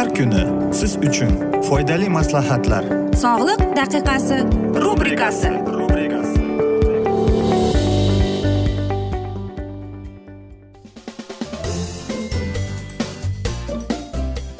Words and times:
Har 0.00 0.14
kuni 0.14 0.42
siz 0.74 0.92
uchun 0.96 1.32
foydali 1.68 2.08
maslahatlar. 2.08 2.84
Sog'liq 3.22 3.60
daqiqasi 3.78 4.36
rubrikasi. 4.84 5.50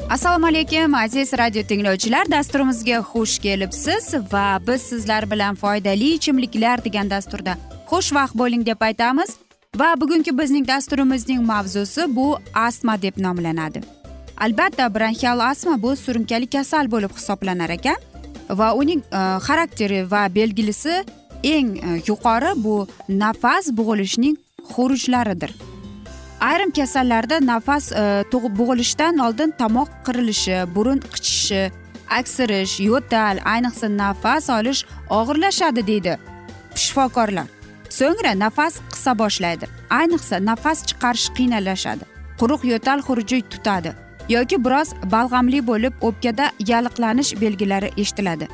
Assalomu 0.09 0.47
alaykum 0.47 0.93
aziz 0.95 1.33
radio 1.33 1.63
tinglovchilar. 1.63 2.31
Dasturimizga 2.31 2.99
xush 3.11 3.39
kelibsiz 3.45 4.13
va 4.33 4.59
biz 4.67 4.81
sizlar 4.81 5.31
bilan 5.31 5.55
foydali 5.55 6.11
ichimliklar 6.17 6.85
degan 6.85 7.09
dasturda 7.09 7.57
xushvaqt 7.89 8.37
bo'ling 8.41 8.65
deb 8.65 8.81
aytamiz. 8.89 9.33
Va 9.75 9.89
bugungi 10.01 10.37
bizning 10.37 10.67
dasturimizning 10.67 11.41
mavzusi 11.45 12.15
bu 12.15 12.27
astma 12.53 13.01
deb 13.01 13.17
nomlanadi. 13.17 14.00
Albatta 14.37 14.93
bronxial 14.93 15.39
astma 15.39 15.81
bu 15.81 15.95
surunkali 15.95 16.47
kasal 16.47 16.91
bo'lib 16.91 17.11
hisoblanar 17.17 17.69
ekan. 17.69 17.97
Va 18.49 18.73
uning 18.73 19.01
e, 19.01 19.21
xarakteri 19.47 20.05
va 20.11 20.27
belgilisi 20.35 21.03
eng 21.43 21.75
e, 21.77 22.01
yuqori 22.07 22.55
bu 22.63 22.87
nafas 23.09 23.71
bo'g'ilishning 23.77 24.37
xurujlaridir 24.73 25.51
ayrim 26.41 26.71
kasallarda 26.71 27.37
nafas 27.45 27.91
e, 27.91 28.03
bo'g'ilishdan 28.59 29.17
oldin 29.17 29.53
tomoq 29.61 29.89
qirilishi 30.05 30.57
burun 30.75 30.99
qichishi 31.13 31.61
aksirish 32.19 32.73
yo'tal 32.89 33.37
ayniqsa 33.53 33.87
nafas 34.03 34.49
olish 34.57 34.81
og'irlashadi 35.19 35.87
deydi 35.87 36.13
shifokorlar. 36.83 37.47
So'ngra 37.99 38.33
nafas 38.43 38.73
qisa 38.93 39.11
boshlaydi 39.21 39.65
ayniqsa 39.99 40.35
nafas 40.49 40.77
chiqarish 40.89 41.27
qiyinlashadi 41.37 42.03
quruq 42.39 42.61
yo'tal 42.71 42.99
xuruji 43.07 43.37
tutadi. 43.51 43.91
Yoki 44.33 44.57
biroz 44.65 44.89
balg'amli 45.13 45.59
bo'lib 45.69 45.93
o'pkada 46.07 46.45
yalliqlanish 46.71 47.31
belgilari 47.41 47.89
eshitiladi. 48.01 48.47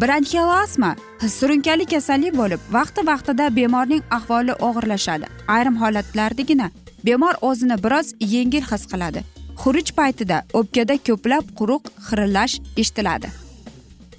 Bronxial 0.00 0.50
astma 0.62 0.90
surunkali 1.38 1.86
kasallik 1.92 2.34
bo'lib 2.40 2.60
vaqti 2.76 3.06
vaqtida 3.10 3.48
bemorning 3.56 4.02
ahvoli 4.18 4.54
og'irlashadi. 4.68 5.26
Ayrim 5.56 5.76
holatlardagina 5.82 6.70
bemor 7.06 7.34
o'zini 7.48 7.76
biroz 7.84 8.14
yengil 8.34 8.64
his 8.70 8.86
qiladi. 8.92 9.20
Xuruj 9.62 9.88
paytida 9.98 10.36
o'pkada 10.58 10.94
ko'plab 11.08 11.44
quruq 11.58 11.92
xirillash 12.08 12.54
eshitiladi. 12.82 13.28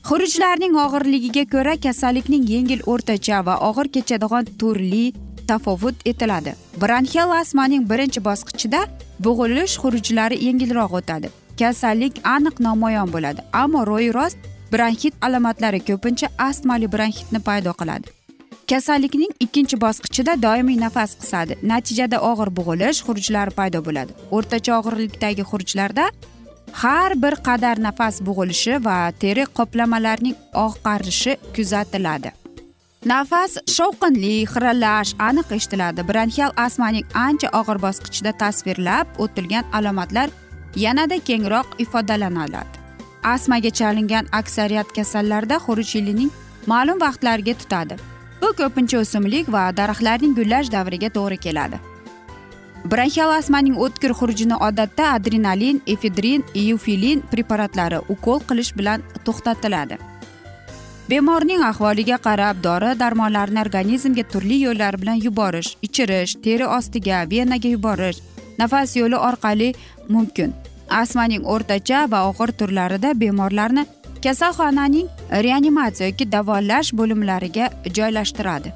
Xurujlarning 0.10 0.76
og'irligiga 0.86 1.44
ko'ra 1.54 1.76
kasallikning 1.86 2.44
yengil 2.54 2.82
o'rtacha 2.94 3.46
va 3.48 3.56
og'ir 3.70 3.88
kechadigan 3.96 4.46
turli 4.60 5.06
tafovut 5.50 5.96
etiladi. 6.12 6.52
Bronxial 6.82 7.30
astmaning 7.42 7.84
birinchi 7.92 8.20
bosqichida 8.28 8.82
bo'g'ilish 9.26 9.76
xurujlari 9.82 10.38
yengilroq 10.48 10.94
o'tadi. 11.00 11.28
Kasallik 11.60 12.16
aniq 12.36 12.56
namoyon 12.68 13.10
bo'ladi 13.16 13.42
ammo 13.64 13.82
ro'yirost 13.92 14.38
bronxit 14.74 15.14
alomatlari 15.28 15.80
ko'pincha 15.90 16.28
astmali 16.48 16.88
bronxitni 16.96 17.40
paydo 17.48 17.74
qiladi. 17.82 18.08
Kasallikning 18.72 19.34
ikkinchi 19.46 19.78
bosqichida 19.86 20.34
doimiy 20.46 20.78
nafas 20.86 21.16
qisadi. 21.22 21.58
Natijada 21.72 22.18
og'ir 22.32 22.50
bo'g'ilish 22.58 23.00
xurujlari 23.06 23.52
paydo 23.60 23.80
bo'ladi. 23.88 24.12
O'rtacha 24.38 24.72
og'irlikdagi 24.80 25.44
xurujlarda 25.52 26.06
har 26.84 27.12
bir 27.24 27.36
qadar 27.48 27.76
nafas 27.88 28.22
bo'g'ilishi 28.28 28.74
va 28.86 28.98
teri 29.24 29.44
qoplamalarning 29.58 30.38
oqarishi 30.68 31.34
kuzatiladi. 31.56 32.41
Nafas 33.10 33.58
shovqinli 33.66 34.46
xiralash 34.46 35.14
aniq 35.28 35.52
eshitiladi. 35.58 36.04
Bronxial 36.10 36.52
astmaning 36.66 37.06
ancha 37.28 37.50
og'ir 37.60 37.78
bosqichida 37.86 38.32
tasvirlab 38.42 39.08
o'tilgan 39.24 39.66
alomatlar 39.78 40.30
yanada 40.76 41.18
kengroq 41.30 41.68
ifodalanadi. 41.84 42.62
Astmaga 43.34 43.72
chalingan 43.80 44.30
aksariyat 44.40 44.94
kasallarda 44.98 45.58
xuruj 45.66 45.96
yilining 45.96 46.30
ma'lum 46.68 47.02
vaqtlariga 47.06 47.54
tutadi. 47.62 47.98
Bu 48.42 48.54
ko'pincha 48.60 49.02
o'simlik 49.04 49.50
va 49.56 49.64
daraxtlarning 49.80 50.38
gullash 50.40 50.72
davriga 50.76 51.10
to'g'ri 51.18 51.38
keladi. 51.46 51.82
Bronxial 52.92 53.34
astmaning 53.40 53.82
o'tkir 53.86 54.14
xurujini 54.20 54.62
odatda 54.68 55.10
adrenalin 55.16 55.82
efedrin 55.88 56.46
eufilin 56.56 57.26
preparatlari 57.34 58.00
ukol 58.14 58.40
qilish 58.50 58.72
bilan 58.78 59.00
to'xtatiladi. 59.26 60.11
Bemorning 61.12 61.62
ahvoliga 61.68 62.18
qarab 62.26 62.60
dori 62.64 62.90
darmonlarni 63.00 63.60
organizmga 63.62 64.24
turli 64.34 64.58
yo'llar 64.66 64.96
bilan 65.02 65.18
yuborish 65.26 65.72
ichirish 65.88 66.36
teri 66.46 66.68
ostiga 66.78 67.18
venaga 67.32 67.72
yuborish 67.74 68.22
nafas 68.60 68.96
yo'li 69.00 69.18
orqali 69.30 69.68
mumkin. 70.14 70.54
Astmaning 71.02 71.44
o'rtacha 71.54 72.00
va 72.14 72.22
og'ir 72.30 72.54
turlarida 72.60 73.12
bemorlarni 73.24 73.84
kasalxonaning 74.24 75.08
reanimatsiya 75.48 76.10
yoki 76.12 76.32
davolash 76.36 76.94
bo'limlariga 77.00 77.66
joylashtiradi. 77.98 78.74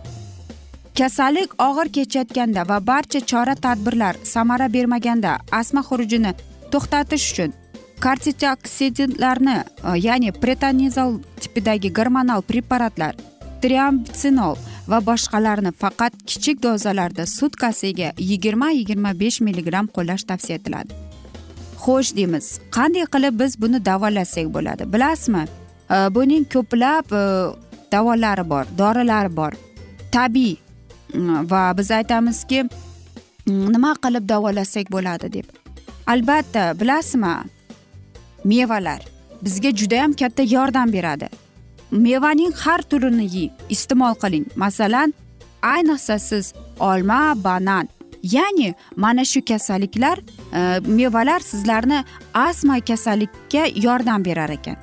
Kasallik 0.99 1.59
og'ir 1.67 1.87
kechayotganda 1.95 2.69
va 2.69 2.79
barcha 2.89 3.19
chora 3.31 3.55
tadbirlar 3.65 4.15
samara 4.33 4.67
bermaganda 4.75 5.37
astma 5.61 5.81
xurujini 5.89 6.31
to'xtatish 6.71 7.31
uchun 7.31 7.61
kartitoksidinlarni 8.05 9.55
ya'ni 9.97 10.31
pretanizol 10.31 11.15
tipidagi 11.41 11.89
gormonal 11.89 12.43
preparatlar 12.45 13.15
triamsinol 13.63 14.59
va 14.91 14.99
boshqalarni 15.07 15.71
faqat 15.83 16.13
kichik 16.29 16.61
dozalarda 16.65 17.25
sutkasiga 17.25 18.11
yigirma 18.31 18.69
yigirma 18.77 19.13
besh 19.21 19.39
milligramm 19.47 19.89
qo'llash 19.95 20.25
tavsiya 20.31 20.59
etiladi 20.59 20.99
xo'sh 21.85 22.11
deymiz 22.19 22.51
qanday 22.77 23.07
qilib 23.15 23.39
biz 23.41 23.57
buni 23.63 23.81
davolasak 23.89 24.53
bo'ladi 24.57 24.89
bilasizmi 24.93 25.43
buning 26.19 26.45
ko'plab 26.53 27.17
davolari 27.95 28.45
bor 28.53 28.65
dorilari 28.83 29.33
bor 29.39 29.51
tabiiy 30.17 30.55
va 31.51 31.63
biz 31.81 31.91
aytamizki 31.99 32.63
nima 33.73 33.97
qilib 34.05 34.31
davolasak 34.33 34.95
bo'ladi 34.97 35.33
deb 35.39 35.45
albatta 36.13 36.69
bilasizmi 36.79 37.35
mevalar 38.45 39.01
bizga 39.41 39.69
judayam 39.69 40.13
katta 40.13 40.43
yordam 40.43 40.93
beradi. 40.93 41.29
Mevaning 41.91 42.53
har 42.53 42.81
turini 42.81 43.27
yeng 43.35 43.51
iste'mol 43.69 44.15
qiling. 44.23 44.45
Masalan 44.55 45.13
ayniqsa 45.61 46.19
siz 46.19 46.53
olma 46.79 47.33
banan 47.43 47.89
ya'ni 48.23 48.73
mana 48.95 49.25
shu 49.25 49.45
kasalliklar 49.45 50.17
e, 50.53 50.79
mevalar 50.79 51.39
sizlarni 51.39 52.03
astma 52.33 52.79
kasallikka 52.79 53.65
yordam 53.75 54.25
berar 54.25 54.49
ekan. 54.49 54.77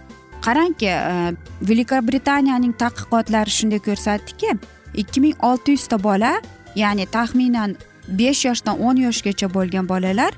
Qarangki 0.44 0.86
e, 0.86 1.32
velika 1.62 2.08
britaniyaning 2.08 2.74
tadqiqotlari 2.82 3.50
shunday 3.50 3.78
ko'rsatdiki 3.78 4.50
ikki 4.94 5.20
ming 5.20 5.36
olti 5.42 5.70
yuzta 5.76 6.02
bola 6.02 6.32
ya'ni 6.76 7.06
taxminan 7.06 7.76
besh 8.08 8.44
yoshdan 8.48 8.80
o'n 8.86 8.96
yoshgacha 9.06 9.54
bo'lgan 9.54 9.88
bolalar 9.88 10.32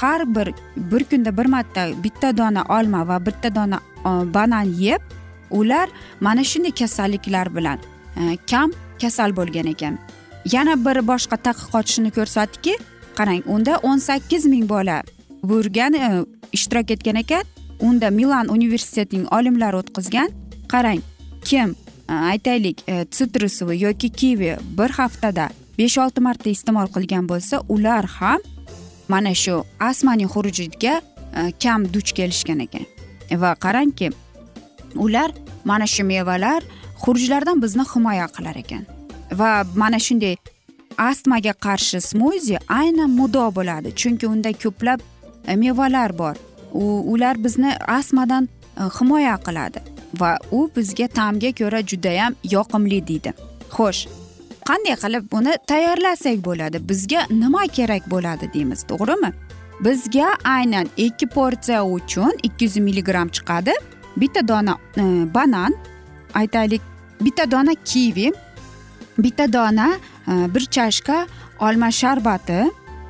har 0.00 0.34
bir 0.34 0.48
bir 0.76 1.04
kunda 1.04 1.36
bir 1.38 1.46
marta 1.46 1.88
bitta 2.04 2.36
dona 2.36 2.62
olma 2.68 3.08
va 3.08 3.26
bitta 3.26 3.54
dona 3.54 3.80
e, 4.08 4.10
banan 4.34 4.62
yeb 4.62 5.00
ular 5.50 5.88
mana 6.20 6.44
shunday 6.44 6.70
kasalliklar 6.70 7.56
bilan 7.56 7.78
e, 8.16 8.36
kam 8.50 8.72
kasal 9.00 9.36
bo'lgan 9.36 9.66
ekan. 9.66 9.98
Yana 10.52 10.74
bir 10.86 11.02
boshqa 11.10 11.36
tadqiqot 11.46 11.86
shuni 11.94 12.10
ko'rsatdiki 12.10 12.74
qarang 13.18 13.42
unda 13.46 13.78
o'n 13.82 13.98
sakkiz 13.98 14.46
ming 14.46 14.68
bola 14.68 15.02
bo'lgan 15.42 15.92
e, 15.94 16.24
ishtirok 16.52 16.90
etgan 16.90 17.16
ekan. 17.16 17.44
Unda 17.80 18.10
milan 18.10 18.48
universitetining 18.48 19.26
olimlari 19.36 19.76
o'tkazgan 19.76 20.28
qarang 20.72 21.00
kim 21.44 21.74
aytaylik 22.08 22.78
sitrusovi 23.10 23.82
yoki 23.82 24.08
kivi 24.10 24.56
bir 24.78 24.90
haftada 24.90 25.48
besh 25.78 25.98
olti 25.98 26.20
marta 26.20 26.50
iste'mol 26.50 26.88
qilgan 26.94 27.28
bo'lsa 27.28 27.60
ular 27.68 28.04
ham 28.18 28.40
mana 29.08 29.34
shu 29.34 29.64
astmaning 29.80 30.30
xurujiga 30.34 31.00
e, 31.36 31.52
kam 31.62 31.86
duch 31.94 32.12
kelishgan 32.12 32.60
ekan. 32.66 32.86
E, 33.30 33.36
va 33.40 33.54
qarangki 33.54 34.10
ular 34.94 35.30
mana 35.64 35.86
shu 35.86 36.04
mevalar 36.04 36.62
xurujlardan 37.02 37.62
bizni 37.62 37.84
himoya 37.94 38.26
qilar 38.36 38.56
ekan. 38.62 38.84
Va 39.40 39.50
mana 39.82 39.98
shunday 40.06 40.36
astmaga 41.08 41.52
qarshi 41.66 42.00
smuzi 42.10 42.58
aynan 42.80 43.10
mudo 43.20 43.46
bo'ladi 43.58 43.94
chunki 44.00 44.26
unda 44.26 44.52
ko'plab 44.52 45.00
e, 45.46 45.56
mevalar 45.56 46.18
bor. 46.18 46.36
U 46.72 46.84
ular 47.12 47.44
bizni 47.44 47.72
astmadan 47.98 48.48
himoya 48.98 49.36
qiladi 49.46 49.80
va 50.20 50.38
u 50.52 50.70
bizga 50.76 51.08
ta'mga 51.18 51.50
ko'ra 51.60 51.80
judayam 51.90 52.32
yoqimli 52.54 53.00
deydi. 53.08 53.32
Xo'sh 53.76 54.25
qanday 54.68 54.96
qilib 55.02 55.24
buni 55.32 55.52
tayyorlasak 55.70 56.38
bo'ladi? 56.48 56.78
Bizga 56.88 57.20
nima 57.42 57.62
kerak 57.76 58.04
bo'ladi 58.10 58.46
deymiz 58.54 58.82
to'g'rimi? 58.90 59.30
Bizga 59.84 60.28
aynan 60.56 60.86
ikki 60.96 61.26
porsiya 61.36 61.84
uchun 61.84 62.32
ikki 62.42 62.64
yuz 62.64 62.76
milligramm 62.76 63.28
chiqadi 63.36 63.74
bitta 64.16 64.48
dona 64.48 64.74
e, 64.96 65.04
banan 65.34 65.74
aytaylik 66.34 66.82
bitta 67.20 67.50
dona 67.50 67.74
kivi 67.84 68.32
bitta 69.18 69.52
dona 69.52 69.88
e, 70.28 70.32
bir 70.54 70.64
chashka 70.76 71.26
olma 71.60 71.90
sharbati 71.90 72.60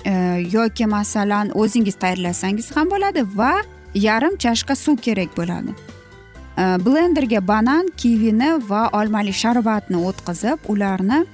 e, 0.04 0.12
yoki 0.56 0.86
masalan 0.86 1.50
o'zingiz 1.54 1.94
tayyorlasangiz 1.94 2.76
ham 2.76 2.90
bo'ladi 2.90 3.22
va 3.38 3.52
yarim 3.94 4.36
chashka 4.36 4.74
suv 4.74 4.96
kerak 4.96 5.36
bo'ladi. 5.36 5.70
E, 6.58 6.64
blenderga 6.84 7.48
banan 7.48 7.88
kivini 7.96 8.50
va 8.70 8.82
olmali 8.92 9.32
sharbatni 9.32 9.96
o'tkazib 10.08 10.58
ularni 10.68 11.24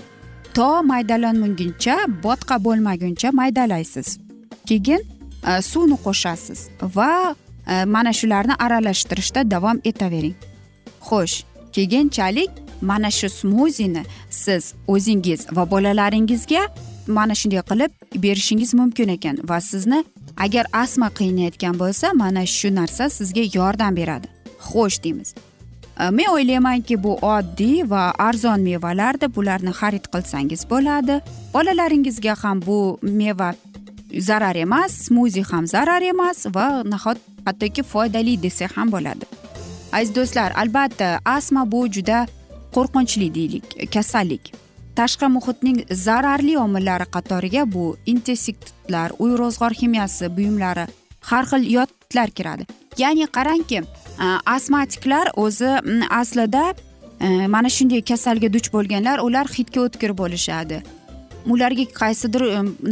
to 0.54 0.68
maydalanmaguncha 0.92 1.96
botqa 2.24 2.56
bo'lmaguncha 2.64 3.28
maydalaysiz 3.40 4.18
keyin 4.68 5.00
e, 5.48 5.62
suvni 5.62 5.96
qo'shasiz 6.04 6.60
va 6.96 7.34
e, 7.72 7.84
mana 7.84 8.12
shularni 8.12 8.54
aralashtirishda 8.64 9.50
davom 9.50 9.78
etavering. 9.84 10.34
Xo'sh 11.08 11.36
keyinchalik 11.72 12.50
mana 12.82 13.10
shu 13.10 13.28
smuzini 13.28 14.02
siz 14.30 14.74
o'zingiz 14.88 15.40
va 15.56 15.70
bolalaringizga 15.70 16.62
mana 17.06 17.34
shunday 17.40 17.62
qilib 17.70 17.90
berishingiz 18.24 18.74
mumkin 18.74 19.08
ekan 19.16 19.36
va 19.50 19.60
sizni 19.60 20.04
agar 20.44 20.66
astma 20.72 21.08
qiynayotgan 21.18 21.74
bo'lsa 21.82 22.12
mana 22.22 22.46
shu 22.46 22.68
narsa 22.74 23.04
sizga 23.18 23.44
yordam 23.58 23.96
beradi. 23.96 24.26
Xo'sh 24.68 25.02
deymiz. 25.04 25.34
Men 26.10 26.28
o'ylaymanki 26.34 26.96
bu 27.02 27.12
oddiy 27.14 27.82
va 27.90 28.12
arzon 28.18 28.60
mevalardir 28.60 29.30
bularni 29.36 29.72
xarid 29.80 30.06
qilsangiz 30.14 30.64
bo'ladi 30.70 31.20
bolalaringizga 31.54 32.34
ham 32.42 32.62
bu 32.66 32.98
meva 33.02 33.54
zarar 34.28 34.56
emas 34.56 34.92
smuzi 35.06 35.42
ham 35.50 35.66
zarar 35.66 36.02
emas 36.02 36.46
va 36.56 36.66
nahot 36.84 37.18
hattoki 37.44 37.82
foydali 37.82 38.34
desa 38.42 38.66
ham 38.74 38.92
bo'ladi 38.94 39.24
aziz 39.92 40.14
do'stlar 40.16 40.50
albatta 40.62 41.08
astma 41.36 41.62
bu 41.72 41.86
juda 41.94 42.26
qo'rqinchli 42.74 43.28
deylik 43.38 43.66
kasallik 43.94 44.52
tashqi 44.98 45.26
muhitning 45.36 45.78
zararli 46.06 46.58
omillari 46.58 47.06
qatoriga 47.14 47.62
bu 47.74 47.84
insektlar 48.12 49.10
uy 49.22 49.32
ro'zg'or 49.42 49.72
ximiyasi 49.80 50.36
buyumlari 50.36 50.86
har 51.30 51.44
xil 51.50 51.62
yotlar 51.76 52.28
kiradi 52.36 52.64
ya'ni 53.02 53.26
qarangki 53.36 53.78
Э, 54.20 54.38
astmatiklar 54.46 55.30
o'zi 55.36 55.70
aslida 56.10 56.74
э, 57.20 57.46
mana 57.48 57.68
shunday 57.68 58.02
kasalga 58.02 58.52
duch 58.52 58.68
bo'lganlar 58.74 59.22
ular 59.24 59.46
hidga 59.48 59.80
o'tkir 59.86 60.12
bo'lishadi. 60.20 60.82
Ularga 61.52 61.84
qaysidir 62.00 62.42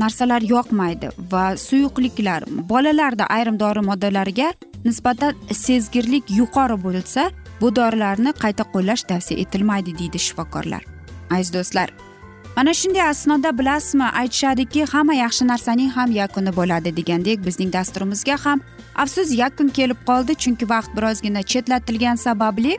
narsalar 0.03 0.43
yoqmaydi 0.43 1.13
va 1.33 1.45
suyuqliklar 1.67 2.49
bolalarda 2.73 3.29
ayrim 3.37 3.61
dori 3.61 3.85
moddalariga 3.91 4.53
nisbatan 4.85 5.35
sezgirlik 5.65 6.31
yuqori 6.41 6.77
bo'lsa 6.87 7.31
bu 7.61 7.75
dorilarni 7.77 8.33
qayta 8.43 8.65
qo'llash 8.75 9.05
tavsiya 9.11 9.41
etilmaydi 9.45 9.99
deydi 9.99 10.19
shifokorlar. 10.27 10.83
Aziz 11.31 11.53
do'stlar 11.55 12.10
mana 12.57 12.75
shunday 12.75 13.03
asnoda 13.03 13.59
bilasizmi 13.59 14.05
aytishadiki 14.05 14.85
hamma 14.93 15.15
yaxshi 15.15 15.45
narsaning 15.53 15.91
ham 15.97 16.11
yakuni 16.21 16.53
bo'ladi 16.59 16.97
degandek 16.97 17.39
bizning 17.47 17.73
dasturimizga 17.73 18.37
ham 18.45 18.61
afsus 18.95 19.29
yakun 19.43 19.69
kelib 19.69 20.01
qoldi 20.09 20.35
chunki 20.43 20.69
vaqt 20.73 20.91
birozgina 20.97 21.43
chetlatilgani 21.43 22.19
sababli. 22.19 22.79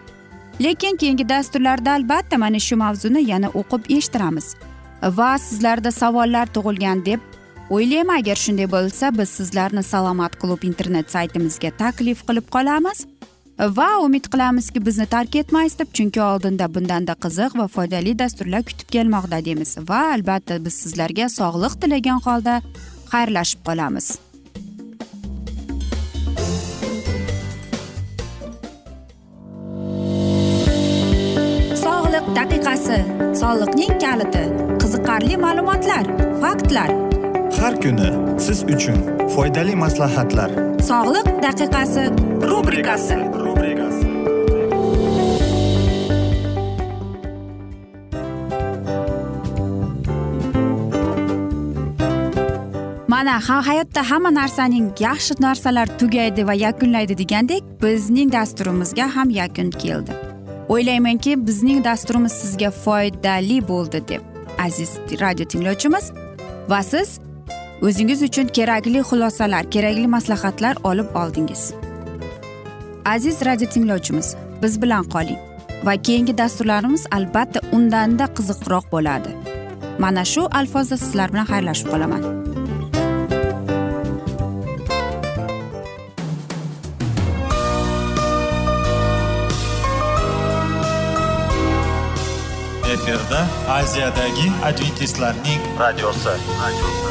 Lekin 0.64 0.98
keyingi 0.98 1.30
dasturlarda 1.30 1.92
albatta 1.92 2.38
mana 2.38 2.60
shu 2.60 2.76
mavzuni 2.76 3.22
yana 3.32 3.50
o'qib 3.60 3.84
eshittiramiz. 3.98 4.48
Va 5.18 5.38
sizlarda 5.38 5.92
savollar 5.92 6.48
tug'ilgan 6.56 7.06
deb 7.06 7.20
o'ylayman 7.70 8.18
agar 8.22 8.36
shunday 8.36 8.68
bo'lsa 8.76 9.18
biz 9.18 9.30
sizlarni 9.30 9.84
salomat 9.84 10.36
klub 10.42 10.62
internet 10.70 11.12
saytimizga 11.12 11.72
taklif 11.84 12.28
qilib 12.28 12.48
qolamiz. 12.56 13.06
Va 13.62 14.00
umid 14.02 14.26
qilamizki 14.34 14.86
bizni 14.86 15.06
tark 15.06 15.36
etmaysiz 15.36 15.80
deb 15.80 15.94
chunki 15.94 16.22
oldinda 16.22 16.66
bundanda 16.76 17.14
qiziq 17.14 17.58
va 17.60 17.68
foydali 17.68 18.18
dasturlar 18.20 18.64
kutib 18.64 18.90
kelmoqda 18.96 19.46
deymiz. 19.46 19.78
Va 19.90 20.02
albatta 20.14 20.58
biz 20.66 20.74
sizlarga 20.74 21.30
sog'liq 21.30 21.78
tilagan 21.82 22.20
holda 22.26 22.62
xayrlashib 23.12 23.62
qolamiz. 23.68 24.08
Sog'liq 31.84 32.26
daqiqasi 32.40 33.00
soliqning 33.44 33.94
kaliti 34.06 34.44
qiziqarli 34.82 35.38
ma'lumotlar 35.46 36.04
faktlar. 36.42 36.90
Har 37.62 37.76
kuni 37.82 38.10
siz 38.42 38.64
uchun 38.74 38.98
foydali 39.36 39.76
maslahatlar. 39.76 40.50
Sog'liq 40.90 41.28
daqiqasi 41.46 42.04
rubrikasi 42.50 43.18
mana 53.22 53.40
ha 53.48 53.68
hayotda 53.68 54.02
hamma 54.10 54.30
narsaning 54.36 54.88
yaxshi 55.00 55.34
narsalar 55.46 55.88
tugaydi 56.00 56.48
va 56.48 56.54
yakunlaydi 56.54 57.18
degandek 57.18 57.64
bizning 57.84 58.32
dasturimizga 58.32 59.06
ham 59.16 59.30
yakun 59.30 59.70
keldi. 59.84 60.12
O'ylaymanki 60.74 61.36
bizning 61.48 61.84
dasturimiz 61.90 62.32
sizga 62.32 62.72
foydali 62.72 63.60
bo'ldi 63.68 64.02
deb 64.08 64.22
aziz 64.66 64.92
radio 65.22 65.46
tinglovchimiz. 65.54 66.12
Va 66.72 66.82
siz 66.84 67.20
o'zingiz 67.82 68.26
uchun 68.30 68.48
kerakli 68.58 69.00
xulosalar 69.12 69.72
kerakli 69.78 70.08
maslahatlar 70.18 70.76
olib 70.84 71.16
oldingiz. 71.24 71.64
Aziz 73.06 73.46
radio 73.46 73.70
tinglovchimiz 73.70 74.36
biz 74.62 74.82
bilan 74.82 75.04
qoling 75.04 75.40
va 75.84 75.94
keyingi 75.98 76.38
dasturlarimiz 76.38 77.06
albatta 77.12 77.60
undanda 77.72 78.26
qiziqroq 78.38 78.86
bo'ladi. 78.92 79.32
Mana 80.00 80.26
shu 80.26 80.48
alfozda 80.60 80.98
sizlar 80.98 81.34
bilan 81.34 81.48
xayrlashib 81.52 81.88
qolaman. 81.94 82.24
Efirda 92.94 93.42
aziyadagi 93.80 94.48
adventistlarning 94.70 95.62
radiosi. 95.80 96.30
Radiosi. 96.64 97.11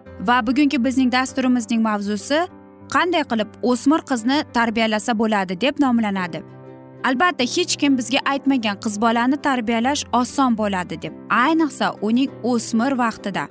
Va 0.27 0.47
bugungi 0.47 0.83
bizning 0.83 1.11
dasturimizning 1.11 1.81
mavzusi 1.81 2.39
qanday 2.95 3.23
qilib 3.31 3.49
o'smir 3.69 4.01
qizni 4.11 4.37
tarbiyalasa 4.57 5.19
bo'ladi 5.21 5.61
deb 5.61 5.79
nomlanadi. 5.79 6.43
Albatta 7.09 7.43
hech 7.55 7.75
kim 7.81 7.97
bizga 7.97 8.19
aytmagan 8.33 8.77
qiz 8.83 9.01
bolani 9.01 9.37
tarbiyalash 9.47 10.03
oson 10.21 10.57
bo'ladi 10.57 11.01
deb 11.01 11.13
ayniqsa 11.45 11.87
uning 12.07 12.29
o'smir 12.51 12.91
vaqtida. 13.03 13.43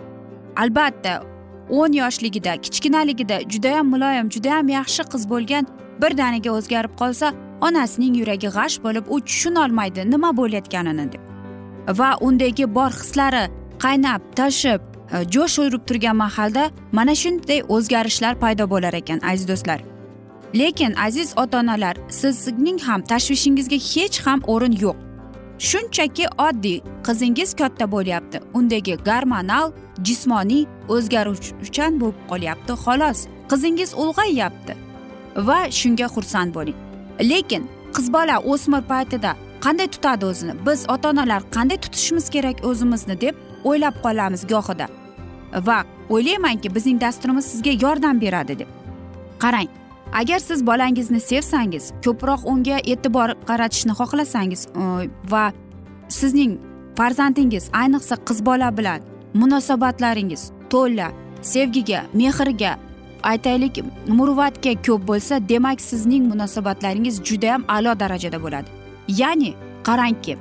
Albatta 0.62 1.22
o'n 1.70 1.92
yoshligida 1.92 2.52
kichkinaligida 2.64 3.36
judayam 3.52 3.86
muloyim 3.94 4.30
judayam 4.34 4.68
yaxshi 4.78 5.02
qiz 5.12 5.22
bo'lgan 5.32 5.64
birdaniga 6.02 6.50
o'zgarib 6.58 6.94
qolsa 7.00 7.32
onasining 7.66 8.14
yuragi 8.20 8.48
g'ash 8.56 8.76
bo'lib 8.84 9.04
u 9.14 9.20
tushunolmaydi 9.28 10.10
nima 10.10 10.30
bo'layotganini 10.40 11.06
deb. 11.12 11.22
Va 11.98 12.10
undagi 12.26 12.74
bor 12.76 12.92
hislari 13.00 13.44
qaynab 13.84 14.22
toshib 14.38 14.89
E, 15.12 15.25
jo'sh 15.35 15.59
urib 15.59 15.83
turgan 15.88 16.17
mahalda 16.17 16.71
mana 16.93 17.14
shunday 17.23 17.61
o'zgarishlar 17.69 18.35
paydo 18.43 18.71
bo'lar 18.71 18.95
ekan 18.95 19.21
aziz 19.31 19.49
do'stlar. 19.49 19.81
Lekin 20.55 20.95
aziz 21.07 21.33
ota 21.37 21.59
onalar 21.59 21.97
sizning 22.09 22.79
ham 22.87 23.00
tashvishingizga 23.02 23.79
hech 23.90 24.26
ham 24.26 24.40
o'rin 24.47 24.75
yo'q. 24.85 24.97
Shunchaki 25.59 26.26
oddiy 26.47 26.79
qizingiz 27.07 27.50
katta 27.61 27.93
bo'lyapti. 27.95 28.38
Undagi 28.55 28.95
gormonal 29.09 29.73
jismoniy 30.07 30.64
o'zgaruvchan 30.95 32.00
bo'lib 32.00 32.19
qolyapti 32.31 32.73
xolos. 32.85 33.19
Qizingiz 33.50 33.90
ulg'ayyapti 34.02 34.73
va 35.49 35.61
shunga 35.81 36.07
xursand 36.14 36.50
bo'ling. 36.55 36.79
Lekin 37.31 37.62
qiz 37.97 38.07
bola 38.17 38.37
o'smir 38.52 38.83
paytida 38.93 39.31
qanday 39.64 39.88
tutadi 39.95 40.25
o'zini? 40.31 40.55
Biz 40.67 40.81
ota 40.95 41.07
onalar 41.12 41.43
qanday 41.57 41.79
tutishimiz 41.85 42.26
kerak 42.35 42.57
o'zimizni 42.69 43.21
deb 43.21 43.35
o'ylab 43.64 43.95
qolamiz 44.05 44.43
gohida. 44.52 45.00
Va 45.52 45.85
o'ylaymanki 46.09 46.75
bizning 46.75 47.00
dasturimiz 47.00 47.45
sizga 47.45 47.71
yordam 47.71 48.21
beradi 48.21 48.59
deb. 48.59 48.69
Qarang 49.38 49.69
agar 50.12 50.38
siz 50.38 50.66
bolangizni 50.66 51.21
sevsangiz 51.21 51.92
ko'proq 52.04 52.40
unga 52.45 52.78
e'tibor 52.92 53.30
qaratishni 53.47 53.92
xohlasangiz 54.00 54.66
va 55.30 55.52
sizning 56.09 56.59
farzandingiz 56.99 57.71
ayniqsa 57.73 58.16
qiz 58.28 58.47
bola 58.47 58.76
bilan 58.78 59.00
munosabatlaringiz 59.35 60.42
to'la 60.71 61.09
sevgiga 61.42 62.00
mehrga 62.14 62.73
aytaylik 63.23 63.75
muruvvatga 64.09 64.73
ko'p 64.87 65.02
bo'lsa 65.11 65.49
demak 65.49 65.80
sizning 65.80 66.25
munosabatlaringiz 66.33 67.23
judayam 67.28 67.64
a'lo 67.69 68.00
darajada 68.00 68.42
bo'ladi. 68.42 68.69
Ya'ni 69.09 69.54
qarangki 69.88 70.35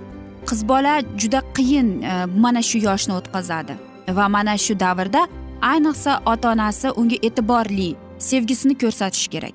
qiz 0.50 0.68
bola 0.68 0.94
juda 1.22 1.42
qiyin 1.58 2.02
e, 2.02 2.26
mana 2.26 2.62
shu 2.62 2.78
yoshni 2.88 3.14
o'tkazadi. 3.20 3.89
Va 4.18 4.30
mana 4.30 4.58
shu 4.58 4.80
davrda 4.80 5.28
ayniqsa 5.62 6.22
ota 6.26 6.52
onasi 6.52 6.92
unga 7.00 7.18
e'tiborli 7.28 7.96
sevgisini 8.18 8.78
ko'rsatish 8.78 9.28
kerak. 9.34 9.54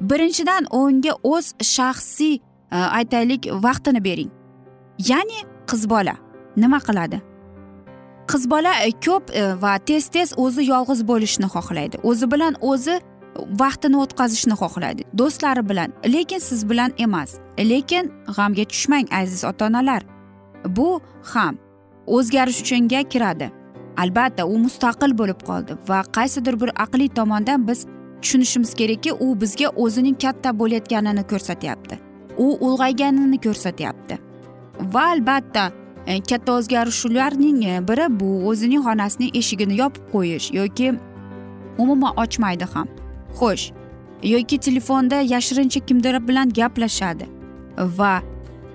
Birinchidan 0.00 0.66
unga 0.70 1.12
o'z 1.22 1.46
shaxsiy 1.76 2.34
e, 2.36 2.76
aytaylik 2.76 3.42
vaqtini 3.64 4.04
bering. 4.04 4.30
Ya'ni 5.10 5.40
qiz 5.70 5.90
bola 5.90 6.14
nima 6.56 6.78
qiladi? 6.78 7.20
Qiz 8.30 8.50
bola 8.50 8.72
e, 8.86 8.90
ko'p 9.06 9.30
e, 9.30 9.42
va 9.62 9.78
tez 9.78 10.08
tez 10.08 10.32
o'zi 10.36 10.62
yolg'iz 10.72 11.00
bo'lishni 11.10 11.48
xohlaydi. 11.54 11.96
O'zi 12.02 12.30
bilan 12.32 12.54
o'zi 12.60 13.00
vaqtini 13.62 13.96
o'tkazishni 14.04 14.54
xohlaydi. 14.62 15.02
Do'stlari 15.18 15.68
bilan 15.68 15.92
lekin 16.14 16.38
siz 16.38 16.70
bilan 16.70 16.92
emas. 16.98 17.30
Lekin 17.58 18.12
g'amga 18.36 18.64
tushmang 18.72 19.06
aziz 19.20 19.44
ota 19.44 19.66
onalar 19.66 20.02
bu 20.76 21.00
ham 21.32 21.58
o'zgarish 22.16 22.60
uchunga 22.62 23.02
kiradi. 23.12 23.50
Albatta 24.02 24.46
u 24.46 24.58
mustaqil 24.64 25.14
bo'lib 25.20 25.40
qoldi 25.48 25.76
va 25.88 26.02
qaysidir 26.16 26.60
bir 26.60 26.70
aqliy 26.84 27.08
tomondan 27.18 27.66
biz 27.68 27.86
tushunishimiz 28.22 28.74
kerakki 28.80 29.12
u 29.12 29.40
bizga 29.40 29.68
o'zining 29.84 30.16
katta 30.24 30.50
bo'layotganini 30.60 31.24
ko'rsatyapti. 31.32 31.98
U 32.44 32.46
ulg'ayganini 32.66 33.38
ko'rsatyapti. 33.46 34.18
Va 34.94 35.04
albatta 35.14 35.64
e, 36.06 36.20
katta 36.20 36.52
o'zgarishlarning 36.58 37.64
e, 37.64 37.74
biri 37.88 38.06
bu 38.20 38.30
o'zining 38.50 38.82
xonasining 38.86 39.36
eshigini 39.40 39.80
yopib 39.82 40.04
qo'yish 40.14 40.52
yoki 40.60 40.94
umuman 41.78 42.12
ochmaydi 42.24 42.66
ham. 42.74 42.88
Xo'sh 43.38 43.72
yoki 44.22 44.58
telefonda 44.58 45.20
yashirincha 45.34 45.80
kimdir 45.86 46.28
bilan 46.28 46.48
gaplashadi 46.60 47.26
va 47.98 48.22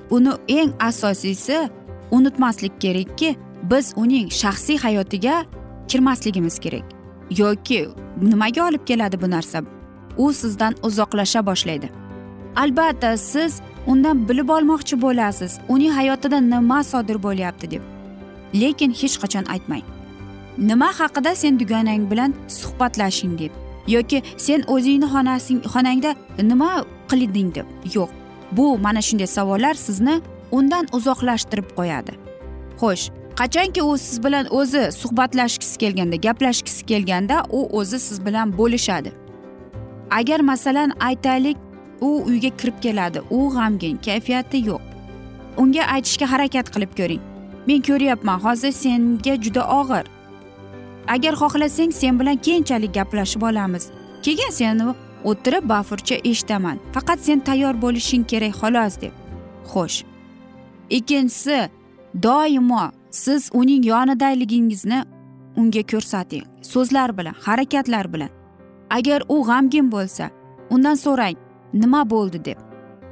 uni 0.09 0.33
eng 0.47 0.71
asosiysi 0.79 1.69
unutmaslik 2.13 2.81
kerakki 2.81 3.35
biz 3.71 3.93
uning 3.95 4.27
shaxsiy 4.41 4.77
hayotiga 4.77 5.45
kirmasligimiz 5.87 6.59
kerak. 6.59 6.85
Yoki 7.37 7.89
nimaga 8.21 8.67
olib 8.67 8.85
keladi 8.85 9.21
bu 9.21 9.29
narsa? 9.31 9.63
U 10.17 10.33
sizdan 10.33 10.75
uzoqlasha 10.83 11.45
boshlaydi. 11.45 11.89
Albatta 12.55 13.17
siz 13.17 13.61
undan 13.87 14.29
bilib 14.29 14.49
olmoqchi 14.49 15.01
bo'lasiz. 15.01 15.59
Uning 15.69 15.91
hayotida 15.91 16.39
nima 16.41 16.83
sodir 16.83 17.23
bo'lyapti 17.23 17.71
deb. 17.71 17.81
Lekin 18.61 18.91
hech 18.91 19.17
qachon 19.21 19.45
aytmang. 19.53 19.85
Nima 20.57 20.89
haqida 20.99 21.35
sen 21.35 21.59
dugonang 21.59 22.11
bilan 22.11 22.33
suhbatlashing 22.47 23.39
deb. 23.39 23.51
Yoki 23.87 24.21
sen 24.37 24.63
o'zingni 24.67 25.07
xonasing 25.13 25.59
xonangda 25.73 26.15
nima 26.49 26.85
qilding 27.09 27.55
deb. 27.55 27.65
Yo'q. 27.95 28.09
Bu 28.51 28.77
mana 28.77 29.01
shunday 29.01 29.27
savollar 29.27 29.73
sizni 29.73 30.21
undan 30.57 30.85
uzoqlashtirib 30.97 31.67
qo'yadi. 31.77 32.13
Xo'sh 32.81 33.05
qachonki 33.39 33.81
u 33.89 33.97
siz 33.97 34.23
bilan 34.25 34.45
o'zi 34.59 34.83
suhbatlashgisi 35.01 35.77
kelganda 35.83 36.17
gaplashgisi 36.27 36.85
kelganda 36.91 37.43
u 37.49 37.59
o'zi 37.79 37.99
siz 37.99 38.25
bilan 38.25 38.57
bo'lishadi. 38.57 39.11
Agar 40.19 40.39
masalan 40.39 40.91
aytaylik 40.99 41.57
u 42.01 42.09
uyga 42.25 42.49
kirib 42.59 42.77
keladi 42.81 43.19
u 43.29 43.39
g'amgin 43.55 43.97
kayfiyati 44.05 44.57
yo'q. 44.69 44.81
Unga 45.57 45.83
aytishga 45.95 46.25
harakat 46.33 46.67
qilib 46.73 46.91
ko'ring. 46.99 47.23
Men 47.67 47.81
ko'ryapman 47.87 48.39
hozir 48.45 48.71
senga 48.71 49.35
juda 49.43 49.63
og'ir. 49.79 50.05
Agar 51.07 51.33
xohlasang 51.41 51.91
sen 52.01 52.19
bilan 52.19 52.37
keyinchalik 52.45 52.93
gaplashib 52.93 53.41
olamiz. 53.49 53.83
Keyin 54.23 54.51
seni 54.59 54.93
o'tirib 55.29 55.69
bafurcha 55.69 56.15
eshitaman. 56.29 56.77
Faqat 56.93 57.19
sen 57.27 57.39
tayyor 57.39 57.75
bo'lishing 57.81 58.23
kerak 58.31 58.53
xolos 58.61 59.01
deb. 59.01 59.13
Xo'sh. 59.71 60.12
Ikkinchisi 60.89 61.69
doimo 62.23 62.91
siz 63.11 63.49
uning 63.53 63.85
yonidaligingizni 63.85 65.03
unga 65.57 65.81
ko'rsating. 65.81 66.43
So'zlar 66.61 67.17
bilan 67.17 67.35
harakatlar 67.45 68.13
bilan. 68.13 68.29
Agar 68.89 69.21
u 69.29 69.43
g'amgin 69.43 69.91
bo'lsa 69.91 70.29
undan 70.69 70.95
so'rang 70.95 71.35
nima 71.73 72.09
bo'ldi 72.09 72.45
deb. 72.45 72.57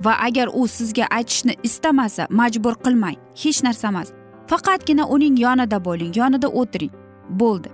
Va 0.03 0.13
agar 0.27 0.49
u 0.53 0.67
sizga 0.67 1.05
aytishni 1.17 1.53
istamasa 1.63 2.27
majbur 2.29 2.75
qilmang. 2.85 3.17
Hech 3.43 3.63
narsa 3.63 3.87
emas. 3.87 4.09
Faqatgina 4.47 5.05
uning 5.05 5.39
yonida 5.39 5.85
bo'ling 5.85 6.17
yonida 6.17 6.47
o'tiring. 6.47 6.91
Bo'ldi. 7.29 7.69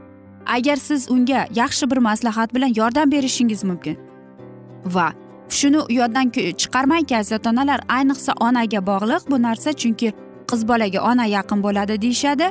Agar 0.45 0.75
siz 0.75 1.11
unga 1.11 1.47
yaxshi 1.55 1.91
bir 1.91 1.97
maslahat 1.97 2.55
bilan 2.55 2.73
yordam 2.75 3.11
berishingiz 3.11 3.63
mumkin 3.63 3.97
va 4.85 5.13
shuni 5.49 5.79
yoddan 5.89 6.29
chiqarmangki 6.61 7.17
aziz 7.17 7.31
ota 7.39 7.49
onalar 7.49 7.79
ayniqsa 7.97 8.33
onaga 8.39 8.85
bog'liq. 8.85 9.21
Bu 9.31 9.41
narsa 9.41 9.73
chunki 9.73 10.13
qiz 10.49 10.67
bolaga 10.67 10.99
ona 11.01 11.25
yaqin 11.25 11.63
bo'ladi 11.63 12.01
deyishadi. 12.01 12.47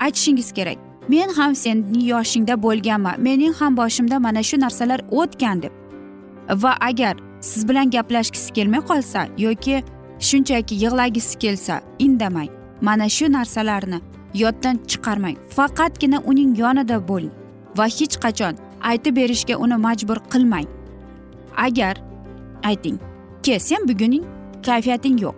Aytishingiz 0.00 0.52
kerak 0.52 0.78
men 1.08 1.28
ham 1.28 1.54
seni 1.54 2.06
yoshingda 2.06 2.62
bo'lganman 2.62 3.20
mening 3.20 3.54
ham 3.54 3.76
boshimda 3.76 4.18
mana 4.18 4.42
shu 4.42 4.60
narsalar 4.60 5.00
o'tgan 5.10 5.62
deb. 5.62 5.72
Va 6.62 6.72
agar 6.80 7.14
siz 7.40 7.68
bilan 7.68 7.90
gaplashgisi 7.90 8.52
kelmay 8.52 8.80
qolsa 8.90 9.20
yoki 9.38 9.82
shunchaki 10.18 10.74
yig'lagisi 10.84 11.38
kelsa 11.38 11.80
indamang 11.98 12.48
mana 12.80 13.08
shu 13.08 13.32
narsalarni 13.32 13.98
yoddan 14.34 14.76
chiqarmang. 14.90 15.36
Faqatgina 15.56 16.18
uning 16.30 16.58
yonida 16.62 17.08
bo'ling 17.08 17.32
va 17.78 17.86
hech 17.98 18.16
qachon 18.24 18.54
aytib 18.90 19.16
berishga 19.16 19.54
uni 19.56 19.76
majbur 19.86 20.18
qilmang. 20.32 20.66
Agar 21.66 21.94
ayting. 22.64 22.98
Ke 23.42 23.58
sen 23.60 23.88
buguning 23.88 24.24
kayfiyating 24.66 25.20
yo'q. 25.24 25.34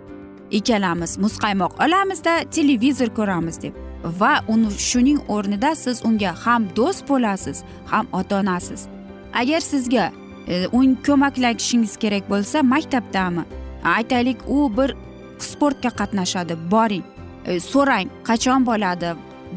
Ikkalamiz 0.51 1.17
muzqaymoq 1.23 1.73
olamizda 1.85 2.33
televizor 2.55 3.09
ko'ramiz 3.17 3.61
deb 3.61 3.73
va 4.19 4.33
uni 4.47 4.71
shuning 4.89 5.19
o'rnida 5.27 5.75
siz 5.75 6.05
unga 6.05 6.31
ham 6.43 6.69
do'st 6.75 7.03
bo'lasiz 7.09 7.57
ham 7.91 8.05
ota 8.19 8.39
onasiz 8.39 8.87
agar 9.33 9.59
sizga 9.59 10.11
e, 10.47 10.67
un 10.71 10.95
ko'maklashingiz 11.05 11.97
kerak 11.97 12.29
bo'lsa 12.29 12.63
maktabdami? 12.63 13.43
Aytaylik 13.83 14.37
u 14.47 14.77
bir 14.77 14.95
sportga 15.39 15.89
qatnashadi 15.99 16.55
boring. 16.71 17.03
E, 17.45 17.59
so'rang 17.59 18.07
qachon 18.23 18.65
bo'ladi 18.69 19.09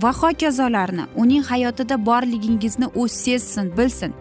va 0.03 0.13
hokazolarni 0.23 1.05
uning 1.17 1.45
hayotida 1.45 2.07
borligingizni 2.07 2.87
u 2.95 3.09
sezsin 3.09 3.77
bilsin. 3.77 4.13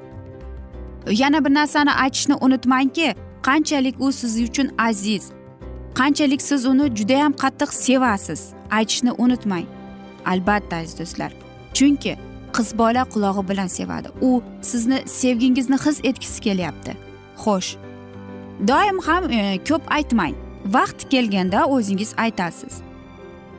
Yana 1.10 1.46
bir 1.46 1.54
narsani 1.54 1.92
aytishni 1.92 2.36
unutmangki 2.36 3.16
qanchalik 3.42 3.96
u 4.00 4.12
siz 4.12 4.40
uchun 4.50 4.72
aziz? 4.78 5.32
Qanchalik 6.00 6.42
siz 6.42 6.66
uni 6.66 6.86
judayam 6.96 7.34
qattiq 7.34 7.74
sevasiz? 7.74 8.42
Aytishni 8.72 9.12
unutmang. 9.12 9.66
Albatta 10.26 10.76
aziz 10.76 11.00
do'stlar. 11.00 11.32
Chunki 11.74 12.18
qiz 12.56 12.78
bola 12.78 13.04
qulog'i 13.14 13.50
bilan 13.50 13.68
sevadi. 13.68 14.08
U 14.22 14.44
sizni 14.62 15.04
sevgingizni 15.06 15.78
his 15.86 16.00
etgisi 16.04 16.42
kelyapti. 16.42 16.94
Xo'sh. 17.44 17.78
Doim 18.68 19.00
ham 19.08 19.32
e, 19.32 19.58
ko'p 19.70 19.84
aytmang. 19.98 20.36
Vaqti 20.66 21.10
kelganda 21.10 21.66
o'zingiz 21.66 22.14
aytasiz. 22.18 22.82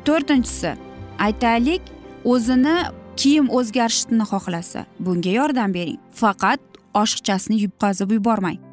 To'rtinchisi. 0.05 0.73
Aytaylik 1.19 1.83
o'zini 2.25 2.77
kiyim 3.17 3.47
o'zgarishni 3.59 4.25
xohlasa. 4.33 4.85
Bunga 5.01 5.31
yordam 5.31 5.75
bering. 5.75 5.99
Faqat 6.21 6.61
oshiqchasini 6.95 7.57
yutqazib 7.65 8.13
yubormang. 8.17 8.70